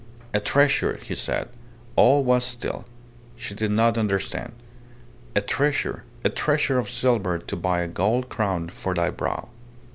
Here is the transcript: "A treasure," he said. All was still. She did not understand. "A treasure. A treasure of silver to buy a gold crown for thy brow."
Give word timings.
"A 0.33 0.39
treasure," 0.39 0.97
he 1.03 1.13
said. 1.13 1.47
All 1.95 2.23
was 2.23 2.43
still. 2.43 2.85
She 3.35 3.53
did 3.53 3.69
not 3.69 3.99
understand. 3.99 4.53
"A 5.35 5.41
treasure. 5.41 6.05
A 6.25 6.29
treasure 6.29 6.79
of 6.79 6.89
silver 6.89 7.37
to 7.37 7.55
buy 7.55 7.81
a 7.81 7.87
gold 7.87 8.27
crown 8.27 8.69
for 8.69 8.95
thy 8.95 9.11
brow." 9.11 9.49